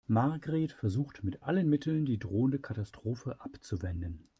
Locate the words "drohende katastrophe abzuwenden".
2.17-4.27